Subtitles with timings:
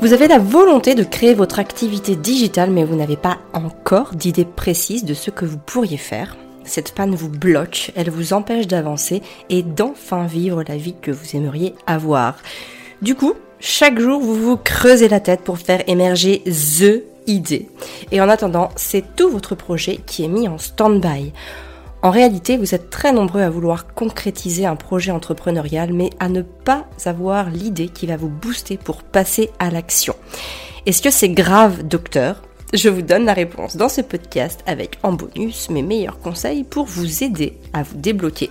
[0.00, 4.46] Vous avez la volonté de créer votre activité digitale, mais vous n'avez pas encore d'idée
[4.46, 6.38] précise de ce que vous pourriez faire.
[6.64, 11.36] Cette panne vous bloque, elle vous empêche d'avancer et d'enfin vivre la vie que vous
[11.36, 12.38] aimeriez avoir.
[13.02, 17.68] Du coup, chaque jour, vous vous creusez la tête pour faire émerger THE idée.
[18.10, 21.34] Et en attendant, c'est tout votre projet qui est mis en stand-by.
[22.02, 26.40] En réalité, vous êtes très nombreux à vouloir concrétiser un projet entrepreneurial, mais à ne
[26.40, 30.14] pas avoir l'idée qui va vous booster pour passer à l'action.
[30.86, 32.42] Est-ce que c'est grave, docteur?
[32.72, 36.86] Je vous donne la réponse dans ce podcast avec en bonus mes meilleurs conseils pour
[36.86, 38.48] vous aider à vous débloquer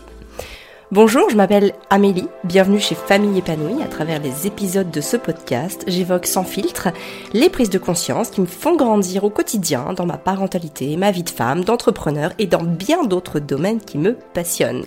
[0.91, 3.83] Bonjour, je m'appelle Amélie, bienvenue chez Famille épanouie.
[3.83, 6.87] À travers les épisodes de ce podcast, j'évoque sans filtre
[7.31, 11.21] les prises de conscience qui me font grandir au quotidien dans ma parentalité, ma vie
[11.21, 14.85] de femme, d'entrepreneur et dans bien d'autres domaines qui me passionnent.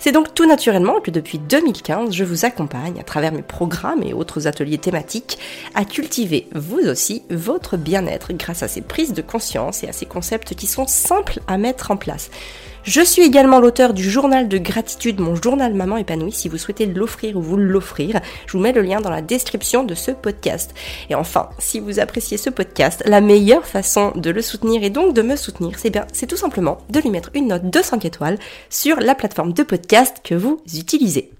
[0.00, 4.14] C'est donc tout naturellement que depuis 2015, je vous accompagne à travers mes programmes et
[4.14, 5.38] autres ateliers thématiques
[5.76, 10.06] à cultiver vous aussi votre bien-être grâce à ces prises de conscience et à ces
[10.06, 12.30] concepts qui sont simples à mettre en place.
[12.86, 16.30] Je suis également l'auteur du journal de gratitude, mon journal Maman épanouie.
[16.30, 19.82] Si vous souhaitez l'offrir ou vous l'offrir, je vous mets le lien dans la description
[19.82, 20.72] de ce podcast.
[21.10, 25.14] Et enfin, si vous appréciez ce podcast, la meilleure façon de le soutenir et donc
[25.14, 28.04] de me soutenir, c'est bien, c'est tout simplement de lui mettre une note de 5
[28.04, 28.38] étoiles
[28.70, 31.32] sur la plateforme de podcast que vous utilisez.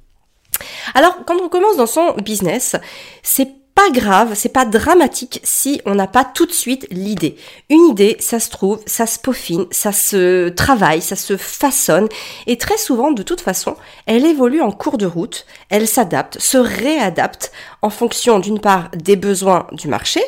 [0.95, 2.75] Alors, quand on commence dans son business,
[3.23, 7.37] c'est pas grave, c'est pas dramatique si on n'a pas tout de suite l'idée.
[7.69, 12.09] Une idée, ça se trouve, ça se peaufine, ça se travaille, ça se façonne
[12.47, 16.57] et très souvent de toute façon, elle évolue en cours de route, elle s'adapte, se
[16.57, 20.23] réadapte en fonction d'une part des besoins du marché,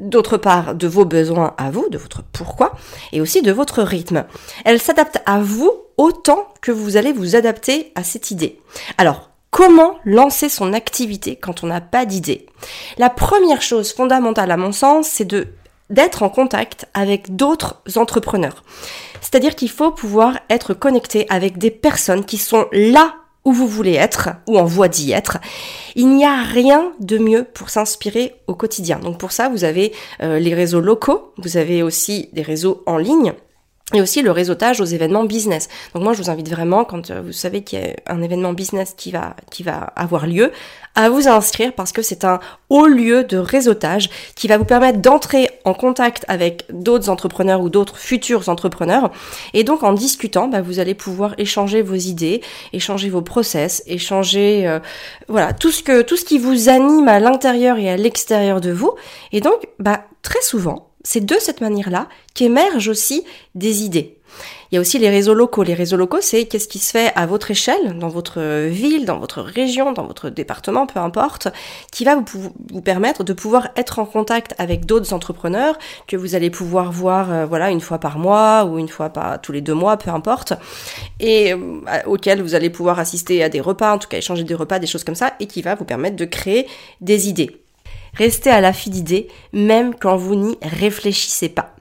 [0.00, 2.74] d'autre part de vos besoins à vous, de votre pourquoi
[3.12, 4.24] et aussi de votre rythme.
[4.64, 8.60] Elle s'adapte à vous autant que vous allez vous adapter à cette idée.
[8.98, 12.46] Alors, Comment lancer son activité quand on n'a pas d'idée
[12.98, 15.48] La première chose fondamentale à mon sens, c'est de
[15.90, 18.62] d'être en contact avec d'autres entrepreneurs.
[19.22, 23.14] C'est-à-dire qu'il faut pouvoir être connecté avec des personnes qui sont là
[23.44, 25.38] où vous voulez être ou en voie d'y être.
[25.94, 28.98] Il n'y a rien de mieux pour s'inspirer au quotidien.
[28.98, 29.92] Donc pour ça, vous avez
[30.22, 33.32] euh, les réseaux locaux, vous avez aussi des réseaux en ligne
[33.94, 35.68] et aussi le réseautage aux événements business.
[35.94, 38.52] Donc moi je vous invite vraiment quand euh, vous savez qu'il y a un événement
[38.52, 40.52] business qui va qui va avoir lieu
[40.94, 42.38] à vous inscrire parce que c'est un
[42.68, 47.70] haut lieu de réseautage qui va vous permettre d'entrer en contact avec d'autres entrepreneurs ou
[47.70, 49.10] d'autres futurs entrepreneurs
[49.54, 52.42] et donc en discutant bah, vous allez pouvoir échanger vos idées,
[52.74, 54.80] échanger vos process, échanger euh,
[55.28, 58.70] voilà tout ce que tout ce qui vous anime à l'intérieur et à l'extérieur de
[58.70, 58.94] vous
[59.32, 64.18] et donc bah très souvent c'est de cette manière-là qu'émergent aussi des idées.
[64.70, 65.62] Il y a aussi les réseaux locaux.
[65.62, 69.18] Les réseaux locaux, c'est qu'est-ce qui se fait à votre échelle, dans votre ville, dans
[69.18, 71.48] votre région, dans votre département, peu importe,
[71.90, 76.50] qui va vous, permettre de pouvoir être en contact avec d'autres entrepreneurs que vous allez
[76.50, 79.74] pouvoir voir, euh, voilà, une fois par mois ou une fois par tous les deux
[79.74, 80.52] mois, peu importe,
[81.18, 84.54] et euh, auxquels vous allez pouvoir assister à des repas, en tout cas échanger des
[84.54, 86.66] repas, des choses comme ça, et qui va vous permettre de créer
[87.00, 87.62] des idées.
[88.14, 91.74] Restez à l'affût d'idées, même quand vous n'y réfléchissez pas.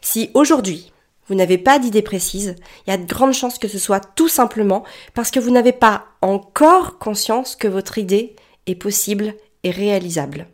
[0.00, 0.92] Si aujourd'hui,
[1.28, 2.56] vous n'avez pas d'idée précise,
[2.86, 4.84] il y a de grandes chances que ce soit tout simplement
[5.14, 9.34] parce que vous n'avez pas encore conscience que votre idée est possible
[9.64, 10.46] et réalisable.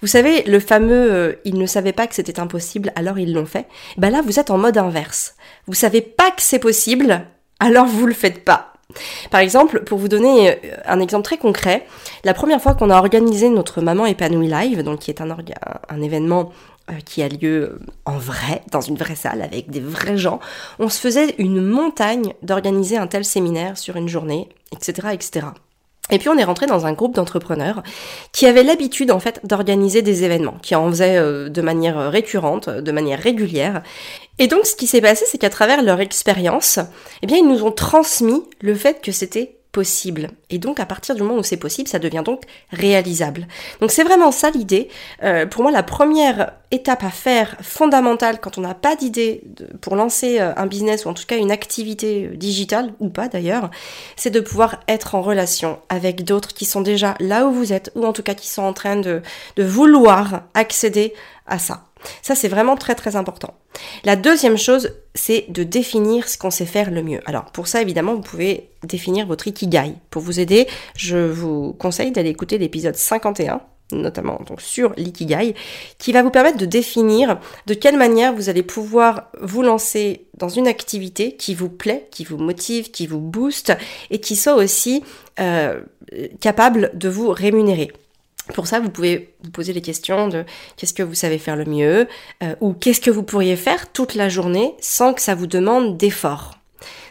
[0.00, 3.46] Vous savez, le fameux euh, ils ne savaient pas que c'était impossible, alors ils l'ont
[3.46, 3.66] fait.
[3.96, 5.36] Ben là, vous êtes en mode inverse.
[5.66, 7.26] Vous savez pas que c'est possible,
[7.60, 8.73] alors vous le faites pas.
[9.30, 11.86] Par exemple, pour vous donner euh, un exemple très concret,
[12.24, 16.52] la première fois qu'on a organisé notre Maman épanouie live, donc qui est un, événement
[16.90, 20.40] euh, qui a lieu euh, en vrai, dans une vraie salle, avec des vrais gens,
[20.78, 25.46] on se faisait une montagne d'organiser un tel séminaire sur une journée, etc., etc.
[26.10, 27.82] Et puis on est rentré dans un groupe d'entrepreneurs
[28.32, 32.68] qui avaient l'habitude en fait d'organiser des événements, qui en faisaient euh, de manière récurrente,
[32.68, 33.82] de manière régulière.
[34.38, 36.78] Et donc ce qui s'est passé, c'est qu'à travers leur expérience,
[37.22, 40.30] eh bien ils nous ont transmis le fait que c'était possible.
[40.50, 43.46] Et donc à partir du moment où c'est possible, ça devient donc réalisable.
[43.80, 44.88] Donc c'est vraiment ça l'idée.
[45.24, 49.42] Euh, pour moi, la première étape à faire fondamentale quand on n'a pas d'idée
[49.80, 53.26] pour lancer euh, un business ou en tout cas une activité euh, digitale ou pas
[53.26, 53.68] d'ailleurs,
[54.16, 57.90] c'est de pouvoir être en relation avec d'autres qui sont déjà là où vous êtes
[57.96, 59.22] ou en tout cas qui sont en train de,
[59.56, 61.14] de vouloir accéder
[61.46, 61.84] à ça.
[62.22, 63.54] Ça, c'est vraiment très très important.
[64.04, 67.20] La deuxième chose, c'est de définir ce qu'on sait faire le mieux.
[67.26, 69.94] Alors, pour ça, évidemment, vous pouvez définir votre ikigai.
[70.10, 70.66] Pour vous aider,
[70.96, 73.60] je vous conseille d'aller écouter l'épisode 51
[73.92, 75.54] notamment sur l'ikigai,
[75.98, 80.48] qui va vous permettre de définir de quelle manière vous allez pouvoir vous lancer dans
[80.48, 83.72] une activité qui vous plaît, qui vous motive, qui vous booste
[84.10, 85.02] et qui soit aussi
[85.38, 85.80] euh,
[86.40, 87.92] capable de vous rémunérer.
[88.52, 90.44] Pour ça, vous pouvez vous poser les questions de
[90.76, 92.06] qu'est-ce que vous savez faire le mieux
[92.42, 95.96] euh, ou qu'est-ce que vous pourriez faire toute la journée sans que ça vous demande
[95.96, 96.58] d'effort.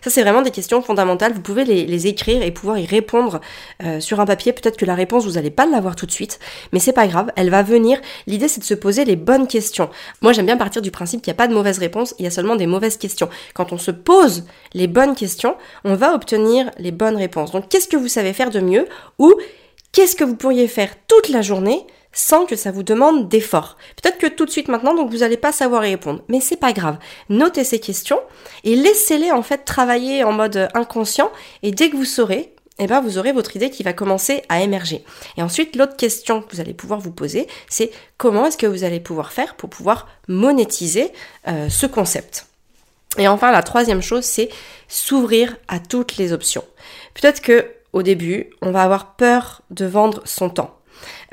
[0.03, 1.33] Ça, c'est vraiment des questions fondamentales.
[1.33, 3.39] Vous pouvez les, écrire et pouvoir y répondre
[3.83, 4.51] euh, sur un papier.
[4.51, 6.39] Peut-être que la réponse, vous n'allez pas l'avoir tout de suite,
[6.71, 7.99] mais c'est pas grave, elle va venir.
[8.27, 9.89] L'idée, c'est de se poser les bonnes questions.
[10.21, 12.27] Moi, j'aime bien partir du principe qu'il n'y a pas de mauvaises réponses, il y
[12.27, 13.29] a seulement des mauvaises questions.
[13.53, 17.51] Quand on se pose les bonnes questions, on va obtenir les bonnes réponses.
[17.51, 18.87] Donc, qu'est-ce que vous savez faire de mieux
[19.19, 19.33] ou
[19.93, 23.77] qu'est-ce que vous pourriez faire toute la journée sans que ça vous demande d'effort?
[24.01, 26.57] Peut-être que tout de suite maintenant, donc vous n'allez pas savoir y répondre, mais c'est
[26.57, 26.97] pas grave.
[27.29, 28.19] Notez ces questions
[28.65, 31.31] et laissez-les en fait travailler en mode inconscient
[31.61, 34.61] et dès que vous saurez, eh ben vous aurez votre idée qui va commencer à
[34.61, 35.03] émerger.
[35.37, 38.83] Et ensuite, l'autre question que vous allez pouvoir vous poser, c'est comment est-ce que vous
[38.83, 41.11] allez pouvoir faire pour pouvoir monétiser
[41.47, 42.47] euh, ce concept?
[43.19, 44.49] Et enfin, la troisième chose, c'est
[44.87, 46.63] s'ouvrir à toutes les options.
[47.13, 50.77] Peut-être que au début, on va avoir peur de vendre son temps.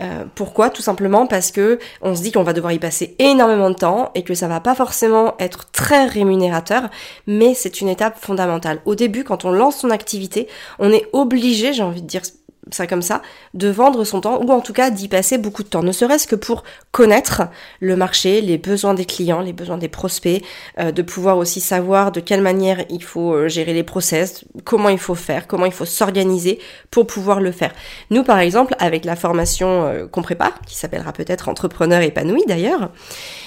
[0.00, 0.70] Euh, pourquoi?
[0.70, 4.10] Tout simplement parce que on se dit qu'on va devoir y passer énormément de temps
[4.14, 6.88] et que ça va pas forcément être très rémunérateur,
[7.26, 8.80] mais c'est une étape fondamentale.
[8.84, 10.48] Au début, quand on lance son activité,
[10.78, 12.22] on est obligé, j'ai envie de dire
[12.70, 13.22] ça comme ça,
[13.54, 16.26] de vendre son temps ou en tout cas d'y passer beaucoup de temps, ne serait-ce
[16.26, 16.62] que pour
[16.92, 17.42] connaître
[17.80, 20.42] le marché, les besoins des clients, les besoins des prospects,
[20.78, 24.90] euh, de pouvoir aussi savoir de quelle manière il faut euh, gérer les process, comment
[24.90, 26.58] il faut faire, comment il faut s'organiser
[26.90, 27.72] pour pouvoir le faire.
[28.10, 32.90] Nous par exemple, avec la formation euh, qu'on prépare, qui s'appellera peut-être entrepreneur épanoui d'ailleurs,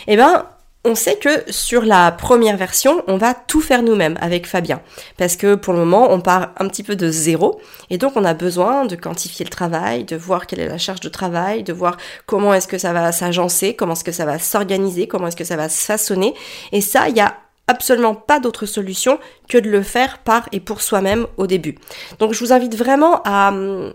[0.07, 0.45] eh ben
[0.85, 4.81] on sait que sur la première version, on va tout faire nous-mêmes avec Fabien.
[5.18, 7.62] Parce que pour le moment, on part un petit peu de zéro.
[7.89, 11.00] Et donc, on a besoin de quantifier le travail, de voir quelle est la charge
[11.00, 14.39] de travail, de voir comment est-ce que ça va s'agencer, comment est-ce que ça va
[14.39, 16.33] s'organiser, comment est-ce que ça va se façonner.
[16.74, 17.38] Et ça, il y a
[17.68, 21.75] absolument pas d'autre solution que de le faire par et pour soi-même au début.
[22.19, 23.94] Donc, je vous invite vraiment à hum,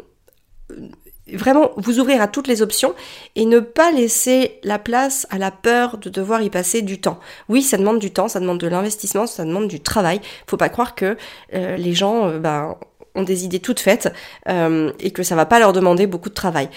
[1.35, 2.95] vraiment vous ouvrir à toutes les options
[3.37, 7.19] et ne pas laisser la place à la peur de devoir y passer du temps.
[7.49, 10.21] Oui, ça demande du temps, ça demande de l'investissement, ça demande du travail.
[10.47, 11.17] Faut pas croire que
[11.55, 12.77] euh, les gens euh, ben,
[13.15, 14.13] ont des idées toutes faites
[14.49, 16.69] euh, et que ça va pas leur demander beaucoup de travail.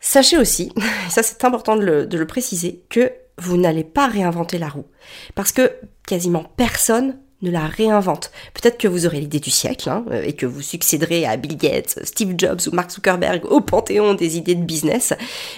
[0.00, 0.72] Sachez aussi,
[1.08, 4.86] ça c'est important de le préciser, que vous n'allez pas réinventer la roue.
[5.34, 5.72] Parce que
[6.06, 7.18] quasiment personne
[7.50, 8.30] la réinvente.
[8.54, 12.00] Peut-être que vous aurez l'idée du siècle hein, et que vous succéderez à Bill Gates,
[12.04, 15.12] Steve Jobs ou Mark Zuckerberg au panthéon des idées de business,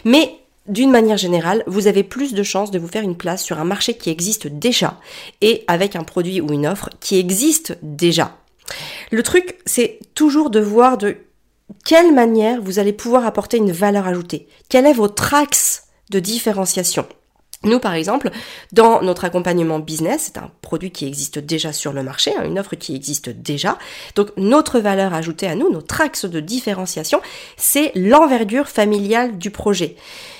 [0.04, 0.32] mais
[0.68, 3.64] d'une manière générale, vous avez plus de chances de vous faire une place sur un
[3.64, 4.98] marché qui existe déjà
[5.40, 8.36] et avec un produit ou une offre qui existe déjà.
[9.10, 11.16] Le truc, c'est toujours de voir de
[11.84, 14.46] quelle manière vous allez pouvoir apporter une valeur ajoutée.
[14.68, 17.06] Quel est votre axe de différenciation?
[17.64, 18.30] Nous, par exemple,
[18.72, 22.58] dans notre accompagnement business, c'est un produit qui existe déjà sur le marché, hein, une
[22.58, 23.78] offre qui existe déjà.
[24.14, 27.20] Donc, notre valeur ajoutée à nous, notre axe de différenciation,
[27.56, 29.96] c'est l'envergure familiale du projet.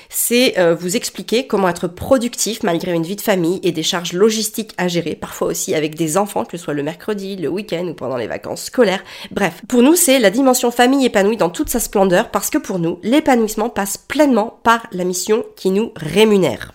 [0.07, 4.13] C'est euh, vous expliquer comment être productif malgré une vie de famille et des charges
[4.13, 7.85] logistiques à gérer, parfois aussi avec des enfants, que ce soit le mercredi, le week-end
[7.85, 9.03] ou pendant les vacances scolaires.
[9.29, 12.79] Bref, pour nous, c'est la dimension famille épanouie dans toute sa splendeur parce que pour
[12.79, 16.71] nous, l'épanouissement passe pleinement par la mission qui nous rémunère.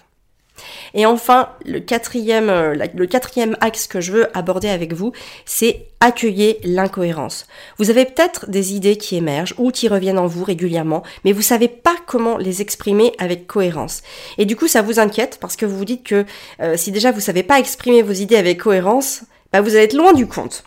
[0.95, 5.13] Et enfin, le quatrième, euh, le quatrième axe que je veux aborder avec vous,
[5.45, 7.47] c'est accueillir l'incohérence.
[7.79, 11.43] Vous avez peut-être des idées qui émergent ou qui reviennent en vous régulièrement, mais vous
[11.43, 14.03] savez pas comment les exprimer avec cohérence.
[14.39, 16.25] Et du coup, ça vous inquiète parce que vous vous dites que
[16.61, 19.23] euh, si déjà vous savez pas exprimer vos idées avec cohérence,
[19.53, 20.65] bah vous allez être loin du compte.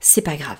[0.00, 0.58] C'est pas grave.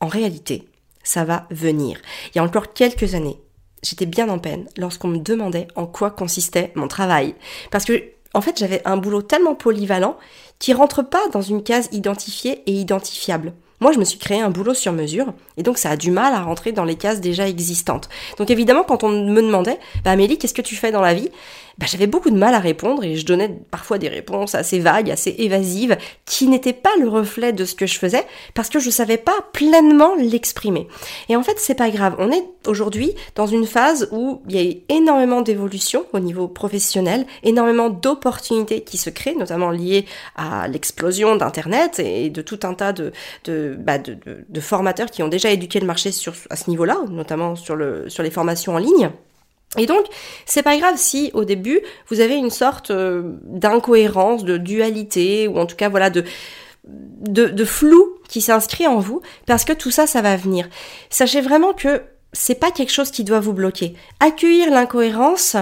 [0.00, 0.68] En réalité,
[1.02, 1.98] ça va venir.
[2.28, 3.40] Il y a encore quelques années,
[3.82, 7.34] j'étais bien en peine lorsqu'on me demandait en quoi consistait mon travail.
[7.70, 8.02] Parce que
[8.34, 10.16] en fait, j'avais un boulot tellement polyvalent
[10.58, 13.52] qui rentre pas dans une case identifiée et identifiable.
[13.80, 16.34] Moi, je me suis créé un boulot sur mesure, et donc ça a du mal
[16.34, 18.08] à rentrer dans les cases déjà existantes.
[18.36, 21.30] Donc évidemment, quand on me demandait, bah Amélie, qu'est-ce que tu fais dans la vie?
[21.78, 25.10] Bah, j'avais beaucoup de mal à répondre et je donnais parfois des réponses assez vagues,
[25.10, 28.90] assez évasives, qui n'étaient pas le reflet de ce que je faisais parce que je
[28.90, 30.88] savais pas pleinement l'exprimer.
[31.28, 32.16] Et en fait, c'est pas grave.
[32.18, 37.26] On est aujourd'hui dans une phase où il y a énormément d'évolution au niveau professionnel,
[37.44, 40.04] énormément d'opportunités qui se créent, notamment liées
[40.34, 43.12] à l'explosion d'Internet et de tout un tas de,
[43.44, 44.16] de, bah de,
[44.48, 48.08] de, formateurs qui ont déjà éduqué le marché sur, à ce niveau-là, notamment sur, le,
[48.08, 49.10] sur les formations en ligne.
[49.76, 50.06] Et donc,
[50.46, 55.58] c'est pas grave si au début vous avez une sorte euh, d'incohérence, de dualité, ou
[55.58, 56.24] en tout cas voilà de,
[56.84, 60.68] de, de flou qui s'inscrit en vous, parce que tout ça, ça va venir.
[61.10, 63.94] Sachez vraiment que c'est pas quelque chose qui doit vous bloquer.
[64.20, 65.56] Accueillir l'incohérence,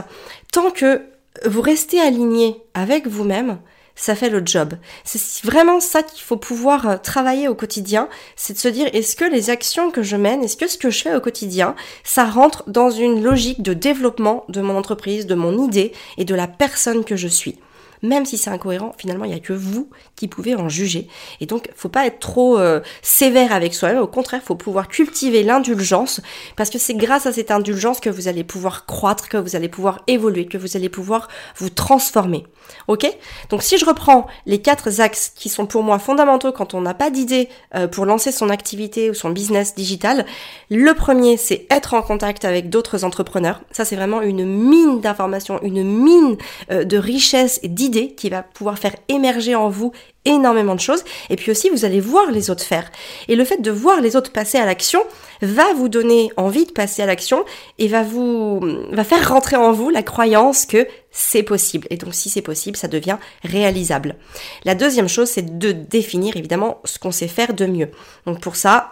[0.52, 1.02] tant que
[1.44, 3.58] vous restez aligné avec vous-même,
[3.96, 4.74] ça fait le job.
[5.04, 9.16] C'est vraiment ça qu'il faut pouvoir euh, travailler au quotidien, c'est de se dire est-ce
[9.16, 11.74] que les actions que je mène, est-ce que ce que je fais au quotidien,
[12.04, 16.34] ça rentre dans une logique de développement de mon entreprise, de mon idée et de
[16.34, 17.58] la personne que je suis?
[18.02, 21.08] Même si c'est incohérent, finalement, il n'y a que vous qui pouvez en juger.
[21.40, 24.00] Et donc, faut pas être trop euh, sévère avec soi-même.
[24.00, 26.20] Au contraire, faut pouvoir cultiver l'indulgence,
[26.56, 29.68] parce que c'est grâce à cette indulgence que vous allez pouvoir croître, que vous allez
[29.68, 32.46] pouvoir évoluer, que vous allez pouvoir vous transformer.
[32.88, 33.06] Ok?
[33.50, 36.94] Donc, si je reprends les quatre axes qui sont pour moi fondamentaux quand on n'a
[36.94, 40.26] pas d'idée euh, pour lancer son activité ou son business digital,
[40.70, 43.60] le premier, c'est être en contact avec d'autres entrepreneurs.
[43.70, 46.36] Ça, c'est vraiment une mine d'informations, une mine
[46.70, 49.92] euh, de richesse et d'idées qui va pouvoir faire émerger en vous
[50.24, 51.04] énormément de choses.
[51.30, 52.90] Et puis aussi, vous allez voir les autres faire.
[53.28, 55.00] Et le fait de voir les autres passer à l'action
[55.40, 57.44] va vous donner envie de passer à l'action
[57.78, 61.86] et va vous, va faire rentrer en vous la croyance que c'est possible.
[61.90, 64.16] Et donc, si c'est possible, ça devient réalisable.
[64.64, 67.90] La deuxième chose, c'est de définir évidemment ce qu'on sait faire de mieux.
[68.26, 68.90] Donc, pour ça,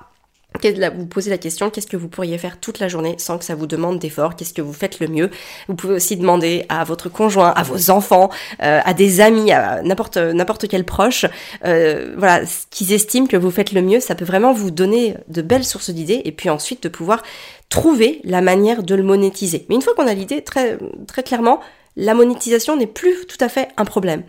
[0.63, 3.55] vous posez la question qu'est-ce que vous pourriez faire toute la journée sans que ça
[3.55, 4.37] vous demande d'effort?
[4.37, 5.31] Qu'est-ce que vous faites le mieux?
[5.69, 8.31] Vous pouvez aussi demander à votre conjoint, à vos enfants,
[8.63, 11.27] euh, à des amis, à n'importe n'importe quel proche,
[11.65, 14.01] euh, voilà, ce qu'ils estiment que vous faites le mieux.
[14.01, 17.23] Ça peut vraiment vous donner de belles sources d'idées et puis ensuite de pouvoir
[17.69, 19.67] trouver la manière de le monétiser.
[19.69, 21.61] Mais une fois qu'on a l'idée, très très clairement,
[21.97, 24.23] la monétisation n'est plus tout à fait un problème.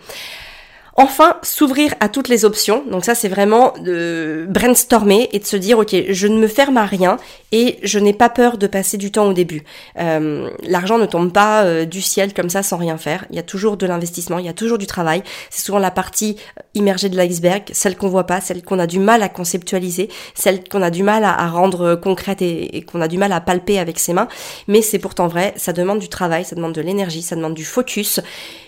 [0.98, 2.82] Enfin, s'ouvrir à toutes les options.
[2.90, 6.78] Donc ça, c'est vraiment de brainstormer et de se dire, ok, je ne me ferme
[6.78, 7.18] à rien
[7.52, 9.64] et je n'ai pas peur de passer du temps au début.
[10.00, 13.26] Euh, L'argent ne tombe pas euh, du ciel comme ça sans rien faire.
[13.30, 15.22] Il y a toujours de l'investissement, il y a toujours du travail.
[15.50, 18.88] C'est souvent la partie euh, immergée de l'iceberg, celle qu'on voit pas, celle qu'on a
[18.88, 23.10] du mal à conceptualiser, celle qu'on a du mal à, rendre concrète et qu'on a
[23.10, 24.30] du mal à palper avec ses mains.
[24.70, 27.66] Mais c'est pourtant vrai, ça demande du travail, ça demande de l'énergie, ça demande du
[27.66, 28.22] focus,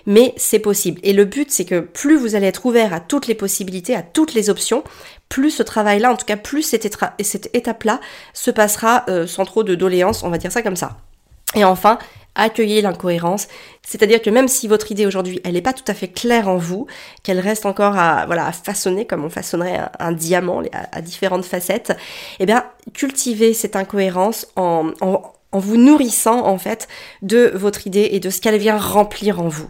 [0.06, 1.00] mais c'est possible.
[1.04, 4.02] Et le but, c'est que plus vous allez être ouvert à toutes les possibilités, à
[4.02, 4.84] toutes les options,
[5.30, 6.86] plus ce travail-là, en tout cas plus cette,
[7.54, 8.00] étape-là
[8.34, 10.98] se passera euh, sans trop de doléances, on va dire ça comme ça.
[11.56, 11.98] Et enfin,
[12.36, 13.48] accueillez l'incohérence,
[13.82, 16.58] c'est-à-dire que même si votre idée aujourd'hui, elle n'est pas tout à fait claire en
[16.58, 16.88] vous,
[17.24, 21.98] qu'elle reste encore à, voilà, façonner comme on façonnerait un, diamant à, différentes facettes,
[22.40, 24.92] eh bien, cultivez cette incohérence en,
[25.52, 26.88] en vous nourrissant en fait
[27.22, 29.70] de votre idée et de ce qu'elle vient remplir en vous.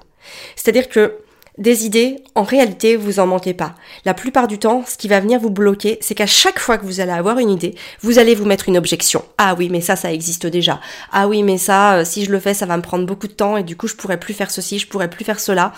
[0.56, 1.18] C'est-à-dire que
[1.58, 3.76] des idées, en réalité, vous en manquez pas.
[4.06, 6.86] La plupart du temps, ce qui va venir vous bloquer, c'est qu'à chaque fois que
[6.86, 9.24] vous allez avoir une idée, vous allez vous mettre une objection.
[9.38, 10.80] Ah oui, mais ça, ça existe déjà.
[11.12, 13.34] Ah oui, mais ça, euh, si je le fais, ça va me prendre beaucoup de
[13.34, 15.74] temps et du coup, je pourrais plus faire ceci, je pourrais plus faire cela.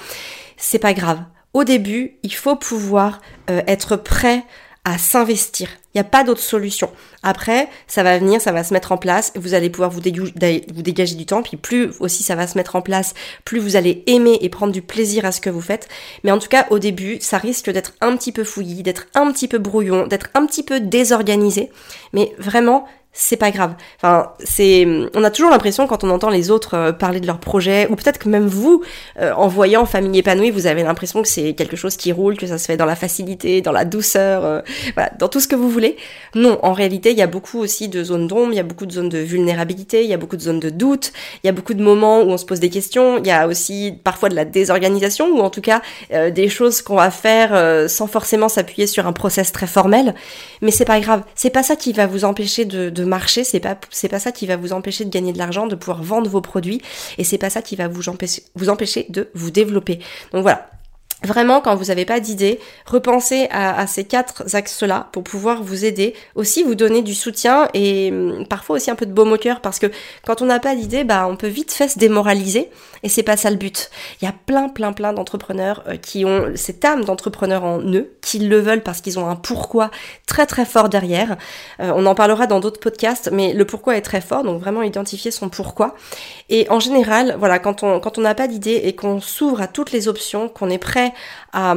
[0.57, 1.19] C'est pas grave.
[1.53, 4.43] Au début, il faut pouvoir euh, être prêt
[4.85, 5.69] à s'investir.
[5.93, 6.89] Il n'y a pas d'autre solution.
[7.23, 11.15] Après, ça va venir, ça va se mettre en place, vous allez pouvoir vous, dégager
[11.15, 14.37] du temps, puis plus aussi ça va se mettre en place, plus vous allez aimer
[14.41, 15.87] et prendre du plaisir à ce que vous faites.
[16.23, 19.31] Mais en tout cas, au début, ça risque d'être un petit peu fouillis, d'être un
[19.31, 21.71] petit peu brouillon, d'être un petit peu désorganisé.
[22.13, 22.85] Mais vraiment,
[23.19, 23.73] c'est pas grave.
[23.97, 27.39] Enfin, c'est, on a toujours l'impression quand on entend les autres euh, parler de leurs
[27.39, 28.81] projets, ou peut-être que même vous,
[29.19, 32.47] euh, en voyant famille épanouie, vous avez l'impression que c'est quelque chose qui roule, que
[32.47, 34.61] ça se fait dans la facilité, dans la douceur, euh,
[35.19, 35.97] dans tout ce que vous voulez.
[36.33, 38.85] Non, en réalité, il y a beaucoup aussi de zones d'ombre, il y a beaucoup
[38.85, 41.11] de zones de vulnérabilité, il y a beaucoup de zones de doute,
[41.43, 43.47] il y a beaucoup de moments où on se pose des questions, il y a
[43.47, 48.07] aussi parfois de la désorganisation, ou en tout cas des choses qu'on va faire sans
[48.07, 50.15] forcément s'appuyer sur un process très formel.
[50.61, 53.77] Mais c'est pas grave, c'est pas ça qui va vous empêcher de marcher, c'est pas
[53.89, 56.41] c'est pas ça qui va vous empêcher de gagner de l'argent, de pouvoir vendre vos
[56.41, 56.81] produits,
[57.17, 59.99] et c'est pas ça qui va vous empêcher, vous empêcher de vous développer.
[60.31, 60.69] Donc voilà,
[61.23, 66.13] Vraiment, quand vous n'avez pas d'idée, repensez à, ces quatre axes-là pour pouvoir vous aider,
[66.35, 69.59] aussi vous donner du soutien et hum, parfois aussi un peu de baume au cœur
[69.59, 69.87] parce que
[70.25, 72.69] quand on n'a pas d'idée, bah on peut vite fait se démoraliser
[73.03, 73.89] et c'est pas ça le but.
[74.21, 78.13] Il y a plein, plein, plein d'entrepreneurs euh, qui ont cette âme d'entrepreneur en eux,
[78.21, 79.91] qui le veulent parce qu'ils ont un pourquoi
[80.25, 81.35] très très fort derrière.
[81.81, 84.83] Euh, on en parlera dans d'autres podcasts, mais le pourquoi est très fort, donc vraiment
[84.83, 85.95] identifier son pourquoi.
[86.47, 89.67] Et en général, voilà, quand on quand on n'a pas d'idée et qu'on s'ouvre à
[89.67, 91.08] toutes les options, qu'on est prêt
[91.53, 91.75] à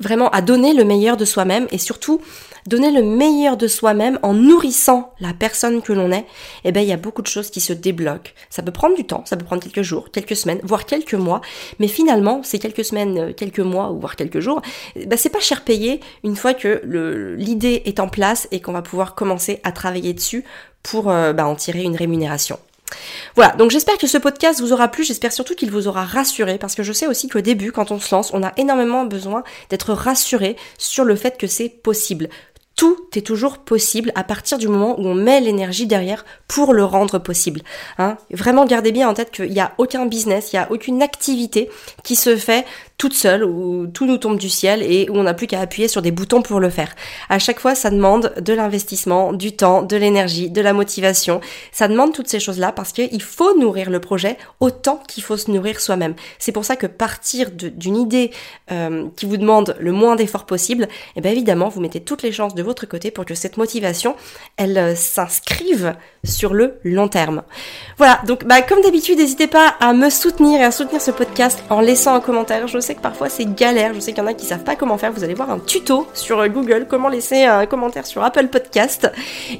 [0.00, 2.20] vraiment à donner le meilleur de soi-même et surtout
[2.66, 6.26] donner le meilleur de soi-même en nourrissant la personne que l'on est,
[6.64, 8.32] eh ben il y a beaucoup de choses qui se débloquent.
[8.50, 11.40] Ça peut prendre du temps, ça peut prendre quelques jours, quelques semaines, voire quelques mois,
[11.78, 14.60] mais finalement ces quelques semaines, euh, quelques mois ou voire quelques jours,
[14.96, 16.82] eh ben c'est pas cher payé une fois que
[17.38, 20.44] l'idée est en place et qu'on va pouvoir commencer à travailler dessus
[20.82, 22.58] pour euh, bah, en tirer une rémunération.
[23.36, 26.58] Voilà, donc j'espère que ce podcast vous aura plu, j'espère surtout qu'il vous aura rassuré,
[26.58, 29.44] parce que je sais aussi qu'au début, quand on se lance, on a énormément besoin
[29.68, 32.28] d'être rassuré sur le fait que c'est possible
[32.80, 36.82] tout est toujours possible à partir du moment où on met l'énergie derrière pour le
[36.82, 37.60] rendre possible.
[37.98, 38.16] Hein.
[38.30, 41.68] Vraiment, gardez bien en tête qu'il n'y a aucun business, il n'y a aucune activité
[42.04, 42.64] qui se fait
[43.00, 45.88] toute seule, où tout nous tombe du ciel et où on n'a plus qu'à appuyer
[45.88, 46.94] sur des boutons pour le faire.
[47.30, 51.40] À chaque fois, ça demande de l'investissement, du temps, de l'énergie, de la motivation.
[51.72, 55.50] Ça demande toutes ces choses-là parce qu'il faut nourrir le projet autant qu'il faut se
[55.50, 56.14] nourrir soi-même.
[56.38, 58.32] C'est pour ça que partir d'une idée
[58.70, 62.32] euh, qui vous demande le moins d'efforts possible, eh bien évidemment, vous mettez toutes les
[62.32, 64.14] chances de votre côté pour que cette motivation,
[64.58, 67.44] elle euh, s'inscrive sur le long terme.
[67.96, 71.64] Voilà, donc bah, comme d'habitude, n'hésitez pas à me soutenir et à soutenir ce podcast
[71.70, 72.68] en laissant un commentaire.
[72.68, 74.98] Je que parfois c'est galère, je sais qu'il y en a qui savent pas comment
[74.98, 75.12] faire.
[75.12, 79.10] Vous allez voir un tuto sur Google, comment laisser un commentaire sur Apple Podcast.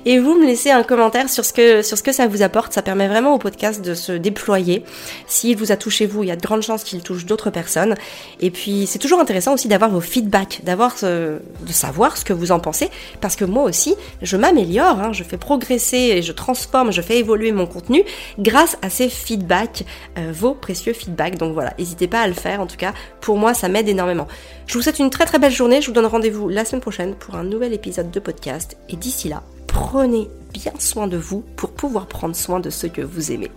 [0.04, 2.72] Et vous me laissez un commentaire sur ce que, sur ce que ça vous apporte.
[2.72, 4.84] Ça permet vraiment au podcast de se déployer.
[5.26, 7.94] S'il vous a touché vous, il y a de grandes chances qu'il touche d'autres personnes.
[8.40, 11.40] Et puis c'est toujours intéressant aussi d'avoir vos feedbacks, d'avoir de
[11.72, 12.90] savoir ce que vous en pensez.
[13.20, 17.18] Parce que moi aussi, je m'améliore, hein, je fais progresser et je transforme, je fais
[17.18, 18.04] évoluer mon contenu
[18.38, 19.84] grâce à ces feedbacks,
[20.18, 21.38] euh, vos précieux feedbacks.
[21.38, 22.60] Donc voilà, n'hésitez pas à le faire.
[22.60, 24.28] En tout cas, pour moi, ça m'aide énormément.
[24.66, 25.80] Je vous souhaite une très très belle journée.
[25.80, 28.76] Je vous donne rendez-vous la semaine prochaine pour un nouvel épisode de podcast.
[28.88, 33.02] Et d'ici là, prenez bien soin de vous pour pouvoir prendre soin de ceux que
[33.02, 33.50] vous aimez.